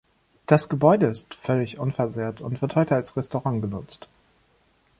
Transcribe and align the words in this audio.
Das 0.47 0.67
Gebäude 0.67 1.05
ist 1.05 1.35
völlig 1.35 1.77
unversehrt 1.77 2.41
und 2.41 2.63
wird 2.63 2.75
heute 2.75 2.95
als 2.95 3.15
Restaurant 3.15 3.61
genutzt. 3.61 4.09